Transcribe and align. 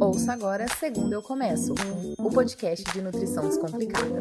Ouça 0.00 0.32
agora 0.32 0.66
Segundo 0.78 1.12
Eu 1.12 1.22
Começo, 1.22 1.74
o 2.18 2.30
podcast 2.30 2.84
de 2.92 3.00
nutrição 3.00 3.46
descomplicada. 3.48 4.20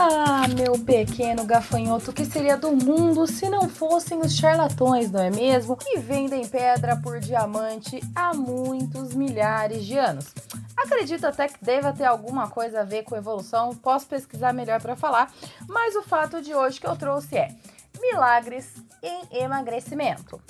Ah, 0.00 0.46
meu 0.46 0.78
pequeno 0.78 1.44
gafanhoto, 1.44 2.12
que 2.12 2.24
seria 2.24 2.56
do 2.56 2.70
mundo 2.70 3.26
se 3.26 3.48
não 3.48 3.68
fossem 3.68 4.20
os 4.20 4.32
charlatões, 4.36 5.10
não 5.10 5.20
é 5.20 5.28
mesmo? 5.28 5.76
Que 5.76 5.98
vendem 5.98 6.46
pedra 6.46 6.94
por 6.94 7.18
diamante 7.18 8.00
há 8.14 8.32
muitos 8.32 9.12
milhares 9.12 9.84
de 9.84 9.98
anos. 9.98 10.32
Acredito 10.76 11.26
até 11.26 11.48
que 11.48 11.64
deva 11.64 11.92
ter 11.92 12.04
alguma 12.04 12.48
coisa 12.48 12.82
a 12.82 12.84
ver 12.84 13.02
com 13.02 13.16
evolução, 13.16 13.74
posso 13.74 14.06
pesquisar 14.06 14.52
melhor 14.52 14.80
para 14.80 14.94
falar, 14.94 15.32
mas 15.66 15.96
o 15.96 16.02
fato 16.02 16.40
de 16.40 16.54
hoje 16.54 16.78
que 16.78 16.86
eu 16.86 16.94
trouxe 16.94 17.36
é 17.36 17.56
milagres 18.00 18.72
em 19.02 19.42
emagrecimento. 19.42 20.40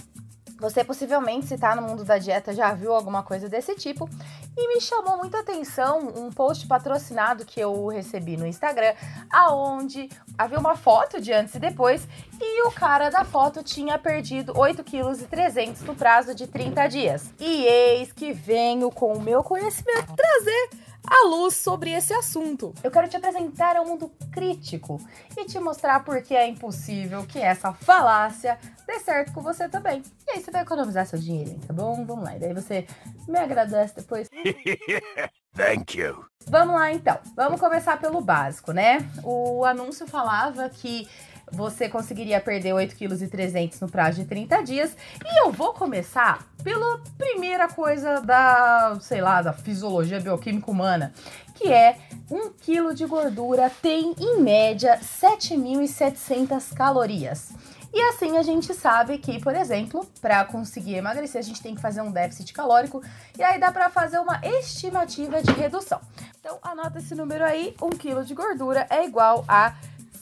Você 0.58 0.82
possivelmente, 0.82 1.46
se 1.46 1.54
está 1.54 1.76
no 1.76 1.82
mundo 1.82 2.04
da 2.04 2.18
dieta, 2.18 2.52
já 2.52 2.72
viu 2.72 2.92
alguma 2.92 3.22
coisa 3.22 3.48
desse 3.48 3.76
tipo. 3.76 4.08
E 4.56 4.74
me 4.74 4.80
chamou 4.80 5.16
muita 5.16 5.38
atenção 5.38 6.12
um 6.16 6.30
post 6.30 6.66
patrocinado 6.66 7.44
que 7.44 7.60
eu 7.60 7.86
recebi 7.86 8.36
no 8.36 8.44
Instagram, 8.44 8.92
aonde 9.30 10.08
havia 10.36 10.58
uma 10.58 10.74
foto 10.74 11.20
de 11.20 11.32
antes 11.32 11.54
e 11.54 11.60
depois, 11.60 12.08
e 12.40 12.66
o 12.66 12.72
cara 12.72 13.08
da 13.08 13.24
foto 13.24 13.62
tinha 13.62 13.96
perdido 13.98 14.52
8,3 14.52 15.74
kg 15.74 15.84
no 15.86 15.94
prazo 15.94 16.34
de 16.34 16.48
30 16.48 16.88
dias. 16.88 17.32
E 17.38 17.64
eis 17.64 18.12
que 18.12 18.32
venho 18.32 18.90
com 18.90 19.12
o 19.12 19.20
meu 19.20 19.44
conhecimento 19.44 20.12
trazer 20.14 20.70
a 21.10 21.26
luz 21.26 21.56
sobre 21.56 21.90
esse 21.90 22.12
assunto. 22.12 22.74
Eu 22.82 22.90
quero 22.90 23.08
te 23.08 23.16
apresentar 23.16 23.76
ao 23.76 23.86
mundo 23.86 24.10
crítico 24.30 25.00
e 25.36 25.44
te 25.44 25.58
mostrar 25.58 26.04
por 26.04 26.22
que 26.22 26.34
é 26.34 26.46
impossível 26.46 27.24
que 27.26 27.38
essa 27.38 27.72
falácia 27.72 28.58
dê 28.86 28.98
certo 29.00 29.32
com 29.32 29.40
você 29.40 29.68
também. 29.68 30.02
E 30.26 30.32
aí 30.32 30.42
você 30.42 30.50
vai 30.50 30.62
economizar 30.62 31.06
seu 31.06 31.18
dinheiro, 31.18 31.58
tá 31.66 31.72
bom? 31.72 32.04
Vamos 32.04 32.24
lá. 32.24 32.36
E 32.36 32.38
daí 32.38 32.54
você 32.54 32.86
me 33.26 33.38
agradece 33.38 33.94
depois. 33.96 34.28
Thank 35.56 35.98
you. 35.98 36.24
Vamos 36.46 36.74
lá 36.74 36.92
então. 36.92 37.18
Vamos 37.34 37.58
começar 37.58 37.98
pelo 37.98 38.20
básico, 38.20 38.72
né? 38.72 38.98
O 39.24 39.64
anúncio 39.64 40.06
falava 40.06 40.68
que 40.68 41.08
você 41.50 41.88
conseguiria 41.88 42.40
perder 42.40 42.74
8,3 42.74 43.52
kg 43.52 43.80
no 43.80 43.88
prazo 43.88 44.20
de 44.20 44.28
30 44.28 44.62
dias. 44.62 44.96
E 45.24 45.44
eu 45.44 45.50
vou 45.50 45.72
começar 45.72 46.46
pela 46.62 47.00
primeira 47.48 47.68
coisa 47.68 48.20
da, 48.20 48.98
sei 49.00 49.22
lá, 49.22 49.40
da 49.40 49.54
fisiologia 49.54 50.20
bioquímica 50.20 50.70
humana, 50.70 51.14
que 51.54 51.72
é 51.72 51.96
1 52.30 52.50
kg 52.50 52.94
de 52.94 53.06
gordura 53.06 53.72
tem 53.80 54.14
em 54.20 54.42
média 54.42 55.00
7.700 55.00 56.74
calorias. 56.74 57.48
E 57.90 57.98
assim 58.10 58.36
a 58.36 58.42
gente 58.42 58.74
sabe 58.74 59.16
que, 59.16 59.40
por 59.40 59.54
exemplo, 59.54 60.06
para 60.20 60.44
conseguir 60.44 60.96
emagrecer, 60.96 61.38
a 61.38 61.42
gente 61.42 61.62
tem 61.62 61.74
que 61.74 61.80
fazer 61.80 62.02
um 62.02 62.10
déficit 62.10 62.52
calórico 62.52 63.02
e 63.38 63.42
aí 63.42 63.58
dá 63.58 63.72
para 63.72 63.88
fazer 63.88 64.18
uma 64.18 64.38
estimativa 64.44 65.42
de 65.42 65.50
redução. 65.52 66.02
Então 66.38 66.58
anota 66.62 66.98
esse 66.98 67.14
número 67.14 67.46
aí, 67.46 67.74
1 67.80 67.88
kg 67.96 68.24
de 68.26 68.34
gordura 68.34 68.86
é 68.90 69.06
igual 69.06 69.42
a 69.48 69.72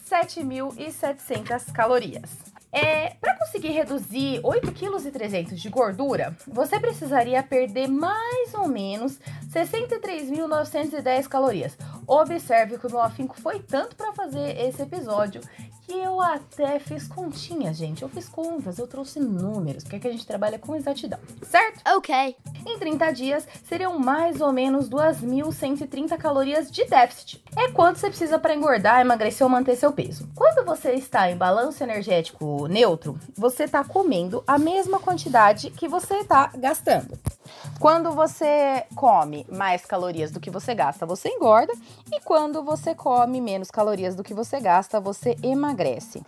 7.700 0.08 1.72
calorias. 1.72 2.55
É, 2.76 3.16
para 3.18 3.34
conseguir 3.38 3.70
reduzir 3.70 4.38
8,3 4.42 5.46
kg 5.46 5.54
de 5.54 5.68
gordura, 5.70 6.36
você 6.46 6.78
precisaria 6.78 7.42
perder 7.42 7.88
mais 7.88 8.52
ou 8.52 8.68
menos 8.68 9.18
63.910 9.50 11.26
calorias. 11.26 11.74
Observe 12.06 12.76
que 12.76 12.86
o 12.86 12.90
meu 12.90 13.00
afinco 13.00 13.40
foi 13.40 13.60
tanto 13.60 13.96
para 13.96 14.12
fazer 14.12 14.60
esse 14.60 14.82
episódio 14.82 15.40
que 15.86 15.92
eu 15.92 16.20
até 16.20 16.78
fiz 16.78 17.08
continhas, 17.08 17.78
gente. 17.78 18.02
Eu 18.02 18.10
fiz 18.10 18.28
contas, 18.28 18.78
eu 18.78 18.86
trouxe 18.86 19.20
números, 19.20 19.82
porque 19.82 19.96
aqui 19.96 20.08
a 20.08 20.12
gente 20.12 20.26
trabalha 20.26 20.58
com 20.58 20.76
exatidão, 20.76 21.18
certo? 21.42 21.80
Ok. 21.96 22.36
Em 22.66 22.78
30 22.80 23.12
dias, 23.12 23.48
seriam 23.64 23.96
mais 23.96 24.40
ou 24.40 24.52
menos 24.52 24.90
2.130 24.90 26.18
calorias 26.18 26.68
de 26.68 26.84
déficit. 26.84 27.40
É 27.56 27.70
quanto 27.70 28.00
você 28.00 28.08
precisa 28.08 28.40
para 28.40 28.56
engordar, 28.56 29.00
emagrecer 29.00 29.46
ou 29.46 29.50
manter 29.50 29.76
seu 29.76 29.92
peso. 29.92 30.28
Quando 30.34 30.66
você 30.66 30.92
está 30.94 31.30
em 31.30 31.36
balanço 31.36 31.84
energético 31.84 32.66
neutro, 32.66 33.16
você 33.36 33.64
está 33.64 33.84
comendo 33.84 34.42
a 34.48 34.58
mesma 34.58 34.98
quantidade 34.98 35.70
que 35.70 35.86
você 35.86 36.14
está 36.16 36.50
gastando. 36.58 37.16
Quando 37.78 38.12
você 38.12 38.84
come 38.94 39.46
mais 39.50 39.84
calorias 39.84 40.30
do 40.30 40.40
que 40.40 40.50
você 40.50 40.74
gasta, 40.74 41.06
você 41.06 41.28
engorda. 41.28 41.72
E 42.12 42.20
quando 42.20 42.62
você 42.62 42.94
come 42.94 43.40
menos 43.40 43.70
calorias 43.70 44.14
do 44.14 44.24
que 44.24 44.34
você 44.34 44.60
gasta, 44.60 45.00
você 45.00 45.36
emagrece. 45.42 46.22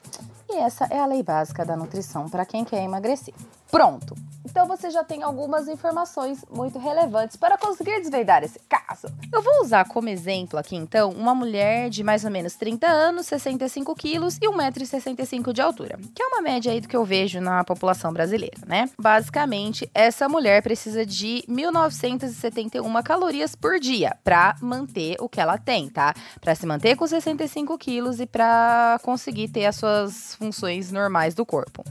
E 0.50 0.56
essa 0.56 0.86
é 0.86 0.98
a 0.98 1.06
lei 1.06 1.22
básica 1.22 1.64
da 1.64 1.76
nutrição 1.76 2.28
para 2.28 2.46
quem 2.46 2.64
quer 2.64 2.82
emagrecer. 2.82 3.34
Pronto! 3.70 4.14
Então 4.50 4.66
você 4.66 4.90
já 4.90 5.04
tem 5.04 5.22
algumas 5.22 5.68
informações 5.68 6.42
muito 6.50 6.78
relevantes 6.78 7.36
para 7.36 7.58
conseguir 7.58 8.00
desvendar 8.00 8.42
esse 8.42 8.58
caso. 8.60 9.08
Eu 9.30 9.42
vou 9.42 9.60
usar 9.62 9.84
como 9.84 10.08
exemplo 10.08 10.58
aqui 10.58 10.74
então 10.74 11.10
uma 11.10 11.34
mulher 11.34 11.90
de 11.90 12.02
mais 12.02 12.24
ou 12.24 12.30
menos 12.30 12.56
30 12.56 12.86
anos, 12.86 13.26
65 13.26 13.94
quilos 13.94 14.38
e 14.38 14.48
1,65m 14.48 15.52
de 15.52 15.60
altura, 15.60 15.98
que 16.14 16.22
é 16.22 16.26
uma 16.26 16.40
média 16.40 16.72
aí 16.72 16.80
do 16.80 16.88
que 16.88 16.96
eu 16.96 17.04
vejo 17.04 17.42
na 17.42 17.62
população 17.62 18.10
brasileira, 18.10 18.56
né? 18.66 18.88
Basicamente, 18.98 19.88
essa 19.92 20.28
mulher 20.30 20.62
precisa 20.62 21.04
de 21.08 21.42
1.971 21.48 23.02
calorias 23.02 23.56
por 23.56 23.80
dia 23.80 24.14
para 24.22 24.54
manter 24.60 25.16
o 25.18 25.28
que 25.28 25.40
ela 25.40 25.56
tem, 25.56 25.88
tá? 25.88 26.14
Para 26.40 26.54
se 26.54 26.66
manter 26.66 26.96
com 26.96 27.06
65 27.06 27.76
quilos 27.78 28.20
e 28.20 28.26
para 28.26 29.00
conseguir 29.02 29.48
ter 29.48 29.64
as 29.64 29.76
suas 29.76 30.34
funções 30.34 30.92
normais 30.92 31.34
do 31.34 31.46
corpo. 31.46 31.82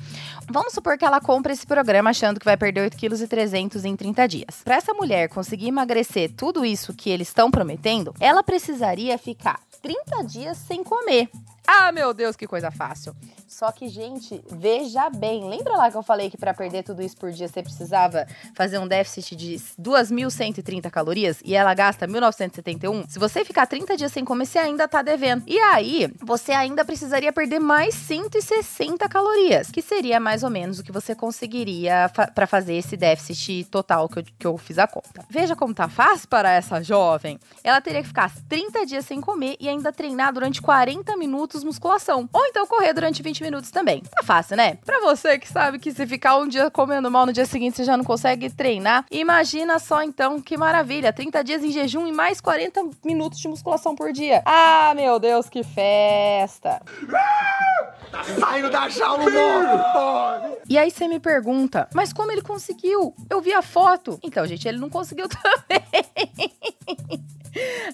Vamos 0.50 0.73
supor 0.73 0.97
que 0.97 1.03
ela 1.03 1.19
compra 1.19 1.51
esse 1.51 1.66
programa 1.66 2.11
achando 2.11 2.39
que 2.39 2.45
vai 2.45 2.56
perder 2.56 2.89
8,3 2.91 3.69
kg 3.69 3.88
em 3.88 3.95
30 3.95 4.27
dias. 4.27 4.61
Para 4.63 4.75
essa 4.75 4.94
mulher 4.94 5.27
conseguir 5.29 5.67
emagrecer 5.67 6.31
tudo 6.38 6.63
isso 6.63 6.94
que 6.94 7.09
eles 7.09 7.27
estão 7.27 7.50
prometendo, 7.50 8.13
ela 8.19 8.44
precisaria 8.44 9.17
ficar 9.17 9.59
30 9.81 10.23
dias 10.23 10.57
sem 10.57 10.83
comer. 10.83 11.29
Ah, 11.69 11.91
meu 11.91 12.13
Deus, 12.13 12.38
que 12.38 12.47
coisa 12.47 12.71
fácil. 12.71 13.13
Só 13.45 13.73
que, 13.73 13.89
gente, 13.89 14.41
veja 14.49 15.09
bem. 15.09 15.49
Lembra 15.49 15.75
lá 15.75 15.91
que 15.91 15.97
eu 15.97 16.03
falei 16.03 16.29
que 16.29 16.38
para 16.38 16.53
perder 16.53 16.83
tudo 16.83 17.01
isso 17.01 17.17
por 17.17 17.29
dia 17.31 17.47
você 17.47 17.61
precisava 17.61 18.25
fazer 18.55 18.77
um 18.77 18.88
déficit 18.88 19.35
de 19.35 19.55
2.130 19.77 20.89
calorias 20.89 21.41
e 21.43 21.55
ela 21.55 21.73
gasta 21.73 22.07
1.971? 22.07 23.09
Se 23.09 23.19
você 23.19 23.43
ficar 23.43 23.65
30 23.67 23.97
dias 23.97 24.13
sem 24.13 24.23
comer, 24.23 24.45
você 24.45 24.59
ainda 24.59 24.88
tá 24.88 25.01
devendo. 25.01 25.43
E 25.45 25.59
aí, 25.59 26.09
você 26.21 26.53
ainda 26.53 26.85
precisaria 26.85 27.33
perder 27.33 27.59
mais 27.59 27.95
160 27.95 29.07
calorias, 29.09 29.69
que 29.69 29.81
seria 29.81 30.21
mais 30.21 30.44
ou 30.44 30.49
menos 30.49 30.79
o 30.79 30.83
que 30.83 30.91
você 30.91 31.13
conseguiria 31.13 32.09
fa 32.13 32.27
para 32.27 32.47
fazer 32.47 32.75
esse 32.75 32.95
déficit 32.95 33.65
total 33.65 34.07
que 34.07 34.19
eu, 34.19 34.23
que 34.23 34.47
eu 34.47 34.57
fiz 34.57 34.77
a 34.77 34.88
conta. 34.88 35.25
Veja 35.29 35.55
como 35.55 35.73
tá 35.73 35.89
fácil 35.89 36.29
para 36.29 36.51
essa 36.51 36.81
jovem. 36.81 37.39
Ela 37.61 37.81
teria 37.81 38.01
que 38.01 38.07
ficar 38.07 38.31
30 38.47 38.85
dias 38.85 39.05
sem 39.05 39.19
comer 39.19 39.57
e 39.59 39.66
ainda 39.67 39.91
treinar 39.91 40.33
durante 40.33 40.61
40 40.61 41.16
minutos 41.17 41.63
musculação. 41.63 42.29
Ou 42.31 42.45
então 42.45 42.66
correr 42.67 42.94
durante 42.94 43.22
20 43.22 43.44
minutos 43.44 43.72
também. 43.72 44.01
Tá 44.01 44.23
fácil, 44.23 44.57
né? 44.57 44.78
Pra 44.85 45.00
você 45.00 45.38
que 45.38 45.47
sabe 45.47 45.79
que 45.79 45.91
se 45.91 46.05
ficar 46.07 46.38
um 46.38 46.47
dia 46.47 46.69
comendo 46.69 47.09
mal 47.11 47.25
no 47.25 47.33
dia 47.33 47.45
seguinte 47.45 47.77
você 47.77 47.83
já 47.83 47.97
não 47.97 48.03
consegue 48.03 48.50
treinar, 48.50 49.06
imagina 49.11 49.79
só 49.79 50.01
então 50.03 50.41
que 50.41 50.57
maravilha. 50.57 51.11
30 51.13 51.44
dias 51.44 51.63
em 51.63 51.72
jejum 51.72 52.07
e 52.07 52.11
mais 52.11 52.39
40 52.41 52.81
minutos 53.03 53.39
de 53.39 53.47
musculação 53.47 53.95
por 53.95 54.11
dia. 54.11 54.41
Ah, 54.45 54.94
meu 54.95 55.19
Deus, 55.19 55.50
que 55.50 55.63
festa! 55.63 56.81
Tá 58.11 58.23
saindo 58.23 58.69
da 58.69 58.88
jaula 58.88 59.25
o 59.25 59.31
morro! 59.31 60.57
E 60.69 60.77
aí 60.77 60.89
você 60.91 61.07
me 61.07 61.19
pergunta, 61.19 61.88
mas 61.94 62.11
como 62.13 62.31
ele 62.31 62.41
conseguiu? 62.41 63.13
Eu 63.29 63.41
vi 63.41 63.53
a 63.53 63.61
foto. 63.61 64.19
Então, 64.23 64.45
gente, 64.45 64.68
ele 64.68 64.77
não 64.77 64.89
conseguiu 64.89 65.27
também. 65.30 66.51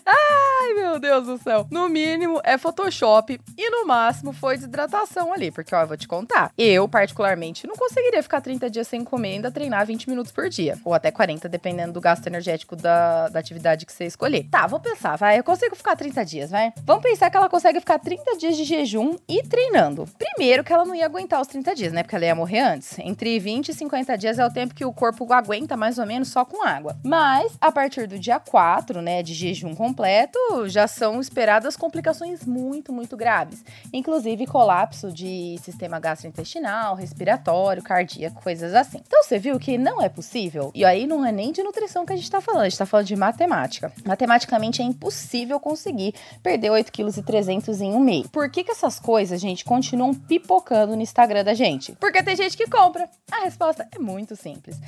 Ai, 0.06 0.74
meu 0.76 1.00
Deus 1.00 1.26
do 1.26 1.38
céu. 1.38 1.68
No 1.70 1.90
mínimo 1.90 2.40
é 2.44 2.58
Photoshop 2.58 3.40
e 3.58 3.70
no 3.70 3.86
máximo 3.86 4.32
foi 4.32 4.56
desidratação 4.56 5.34
ali, 5.34 5.52
porque 5.52 5.74
ó, 5.76 5.82
eu 5.82 5.88
vou 5.88 5.98
te 5.98 6.08
contar. 6.08 6.52
Eu, 6.58 6.88
particularmente, 6.88 7.68
não 7.68 7.76
conseguiria 7.76 8.24
ficar 8.24 8.42
30 8.42 8.70
dias 8.70 8.88
sem 8.88 9.04
comer 9.04 9.34
treinar 9.52 9.86
20 9.86 10.10
minutos 10.10 10.32
por 10.32 10.50
dia, 10.50 10.78
ou 10.84 10.94
até 10.94 11.12
40, 11.12 11.48
dependendo 11.50 11.94
do 11.94 12.02
gasto 12.02 12.28
energético 12.28 12.76
da, 12.76 13.30
da 13.30 13.40
atividade 13.40 13.86
que 13.86 13.92
você 13.92 14.06
escolher. 14.06 14.48
Tá, 14.50 14.68
vou 14.68 14.80
pensar, 14.80 15.16
vai, 15.16 15.40
eu 15.40 15.44
consigo 15.44 15.76
ficar 15.76 15.96
30 15.96 16.26
dias, 16.26 16.52
vai? 16.52 16.74
Vamos 16.84 17.04
pensar 17.04 17.30
que 17.30 17.38
ela 17.38 17.50
consegue 17.50 17.80
ficar 17.80 18.00
30 18.00 18.38
dias 18.38 18.58
de 18.58 18.64
jejum 18.64 19.16
e 19.28 19.42
treinando. 19.44 20.08
Primeiro 20.18 20.64
que 20.64 20.74
ela 20.74 20.86
não 20.86 20.94
ia 20.94 21.06
aguentar 21.06 21.42
os 21.42 21.48
30 21.48 21.76
dias, 21.76 21.94
né? 21.94 22.04
Porque 22.04 22.16
ela 22.16 22.26
ia 22.26 22.36
morrer 22.36 22.60
antes. 22.60 22.98
Entre 23.00 23.40
20 23.40 23.70
e 23.70 23.74
50 23.74 24.18
dias 24.18 24.40
é 24.40 24.46
o 24.46 24.52
tempo 24.52 24.76
que 24.76 24.86
o 24.86 24.94
corpo 24.94 25.32
aguenta 25.34 25.76
mais 25.78 25.98
ou 25.98 26.06
menos 26.06 26.30
só 26.30 26.46
com 26.46 26.66
água. 26.66 26.98
Mas 27.04 27.54
a 27.60 27.72
partir 27.72 28.08
do 28.08 28.20
dia 28.20 28.40
4, 28.40 29.02
né, 29.02 29.24
de 29.24 29.34
jejum 29.34 29.53
jejum 29.54 29.76
completo, 29.76 30.40
já 30.68 30.88
são 30.88 31.20
esperadas 31.20 31.76
complicações 31.76 32.46
muito, 32.46 32.92
muito 32.92 33.16
graves, 33.16 33.64
inclusive 33.92 34.46
colapso 34.46 35.12
de 35.12 35.58
sistema 35.64 36.00
gastrointestinal, 36.00 36.96
respiratório, 36.96 37.84
cardíaco, 37.84 38.42
coisas 38.42 38.74
assim. 38.74 39.02
Então 39.06 39.24
você 39.24 39.38
viu 39.40 39.60
que 39.60 39.78
não 39.78 40.02
é 40.02 40.10
possível, 40.10 40.72
e 40.74 40.84
aí 40.84 41.08
não 41.08 41.26
é 41.26 41.32
nem 41.32 41.52
de 41.52 41.64
nutrição 41.64 42.06
que 42.06 42.14
a 42.14 42.16
gente 42.16 42.30
tá 42.30 42.42
falando, 42.42 42.62
a 42.62 42.70
gente 42.70 42.78
tá 42.78 42.86
falando 42.86 43.08
de 43.08 43.16
matemática. 43.16 43.92
Matematicamente 44.06 44.82
é 44.82 44.86
impossível 44.86 45.60
conseguir 45.60 46.14
perder 46.42 46.70
8,3 46.70 47.62
kg 47.62 47.84
em 47.84 47.94
um 47.94 48.00
mês. 48.00 48.28
Por 48.28 48.50
que, 48.50 48.64
que 48.64 48.72
essas 48.72 49.00
coisas, 49.00 49.40
gente, 49.40 49.64
continuam 49.64 50.14
pipocando 50.14 50.96
no 50.96 51.02
Instagram 51.02 51.44
da 51.44 51.54
gente? 51.54 51.94
Porque 51.94 52.24
tem 52.24 52.36
gente 52.36 52.58
que 52.58 52.68
compra. 52.68 53.10
A 53.32 53.44
resposta 53.44 53.88
é 53.92 54.00
muito 54.00 54.36
simples. 54.36 54.80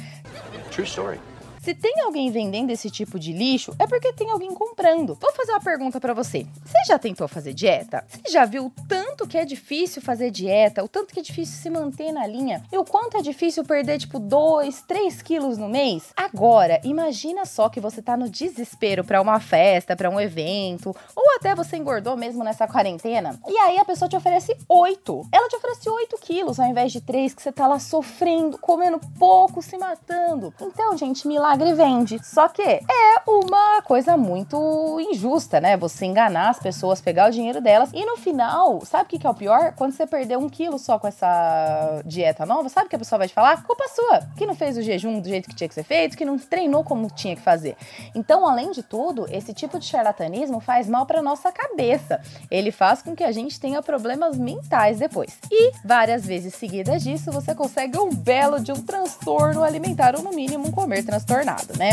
True 0.71 0.85
story. 0.85 1.34
Se 1.65 1.73
tem 1.73 1.99
alguém 2.01 2.29
vendendo 2.29 2.69
esse 2.69 2.91
tipo 2.91 3.17
de 3.17 3.33
lixo, 3.33 3.73
é 3.79 3.87
porque 3.87 4.13
tem 4.13 4.29
alguém 4.29 4.53
comprando. 4.53 5.17
Vou 5.19 5.33
fazer 5.33 5.51
uma 5.51 5.59
pergunta 5.59 5.99
para 5.99 6.13
você. 6.13 6.45
Você 6.63 6.77
já 6.87 6.99
tentou 6.99 7.27
fazer 7.27 7.55
dieta? 7.55 8.05
Você 8.07 8.31
já 8.31 8.45
viu 8.45 8.67
o 8.67 8.71
tanto 8.87 9.27
que 9.27 9.35
é 9.35 9.43
difícil 9.43 9.99
fazer 9.99 10.29
dieta, 10.29 10.83
o 10.83 10.87
tanto 10.87 11.11
que 11.11 11.19
é 11.19 11.23
difícil 11.23 11.59
se 11.59 11.67
manter 11.71 12.11
na 12.11 12.27
linha 12.27 12.63
e 12.71 12.77
o 12.77 12.85
quanto 12.85 13.17
é 13.17 13.21
difícil 13.23 13.63
perder 13.63 13.97
tipo 13.97 14.19
2, 14.19 14.83
3 14.83 15.23
quilos 15.23 15.57
no 15.57 15.67
mês? 15.67 16.13
Agora, 16.15 16.79
imagina 16.83 17.47
só 17.47 17.67
que 17.67 17.79
você 17.79 17.99
tá 17.99 18.15
no 18.15 18.29
desespero 18.29 19.03
para 19.03 19.19
uma 19.19 19.39
festa, 19.39 19.95
para 19.95 20.07
um 20.07 20.19
evento, 20.19 20.95
ou 21.15 21.35
até 21.35 21.55
você 21.55 21.77
engordou 21.77 22.15
mesmo 22.15 22.43
nessa 22.43 22.67
quarentena, 22.67 23.39
e 23.47 23.57
aí 23.57 23.79
a 23.79 23.85
pessoa 23.85 24.07
te 24.07 24.15
oferece 24.15 24.55
8. 24.69 25.29
Ela 25.31 25.49
te 25.49 25.55
oferece 25.55 25.89
8 25.89 26.15
quilos 26.21 26.59
ao 26.59 26.67
invés 26.67 26.91
de 26.91 27.01
3, 27.01 27.33
que 27.33 27.41
você 27.41 27.51
tá 27.51 27.65
lá 27.65 27.79
sofrendo, 27.79 28.59
comendo 28.59 29.01
pouco, 29.17 29.63
se 29.63 29.79
matando. 29.79 30.53
Então, 30.61 30.95
gente, 30.95 31.27
milagre 31.27 31.54
milagre 31.55 31.73
vende. 31.73 32.19
Só 32.23 32.47
que 32.47 32.61
é 32.61 32.83
uma 33.27 33.81
coisa 33.81 34.17
muito 34.17 34.99
injusta, 35.11 35.59
né? 35.61 35.77
Você 35.77 36.05
enganar 36.05 36.49
as 36.49 36.59
pessoas, 36.59 37.01
pegar 37.01 37.29
o 37.29 37.31
dinheiro 37.31 37.61
delas 37.61 37.89
e 37.93 38.05
no 38.05 38.17
final, 38.17 38.81
sabe 38.85 39.03
o 39.03 39.07
que, 39.07 39.25
é 39.25 39.29
o 39.29 39.33
pior? 39.33 39.73
Quando 39.75 39.93
você 39.93 40.05
perdeu 40.05 40.39
um 40.39 40.49
quilo 40.49 40.77
só 40.77 40.99
com 40.99 41.07
essa 41.07 42.01
dieta 42.05 42.45
nova, 42.45 42.69
sabe 42.69 42.87
o 42.87 42.89
que 42.89 42.95
a 42.95 42.99
pessoa 42.99 43.19
vai 43.19 43.27
te 43.27 43.33
falar? 43.33 43.63
Culpa 43.63 43.85
sua, 43.89 44.21
que 44.37 44.45
não 44.45 44.55
fez 44.55 44.77
o 44.77 44.81
jejum 44.81 45.19
do 45.19 45.27
jeito 45.27 45.49
que 45.49 45.55
tinha 45.55 45.67
que 45.67 45.73
ser 45.73 45.83
feito, 45.83 46.17
que 46.17 46.25
não 46.25 46.37
treinou 46.37 46.83
como 46.83 47.09
tinha 47.09 47.35
que 47.35 47.41
fazer. 47.41 47.75
Então, 48.13 48.47
além 48.47 48.71
de 48.71 48.83
tudo, 48.83 49.25
esse 49.31 49.53
tipo 49.53 49.79
de 49.79 49.85
charlatanismo 49.85 50.59
faz 50.59 50.87
mal 50.87 51.05
para 51.05 51.21
nossa 51.21 51.51
cabeça. 51.51 52.21
Ele 52.51 52.71
faz 52.71 53.01
com 53.01 53.15
que 53.15 53.23
a 53.23 53.31
gente 53.31 53.59
tenha 53.59 53.81
problemas 53.81 54.37
mentais 54.37 54.99
depois. 54.99 55.37
E 55.49 55.71
várias 55.83 56.25
vezes 56.25 56.53
seguidas 56.55 57.03
disso, 57.03 57.31
você 57.31 57.55
consegue 57.55 57.97
um 57.97 58.09
belo 58.09 58.59
de 58.59 58.71
um 58.71 58.81
transtorno 58.81 59.63
alimentar 59.63 60.15
ou 60.15 60.21
no 60.21 60.31
mínimo 60.31 60.67
um 60.67 60.71
comer 60.71 61.03
transtornado 61.03 61.44
jornada, 61.45 61.73
né? 61.77 61.91